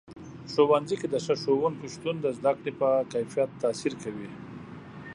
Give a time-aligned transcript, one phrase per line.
[0.51, 4.27] ښوونځي کې د ښه ښوونکو شتون د زده کړې په کیفیت تاثیر کوي.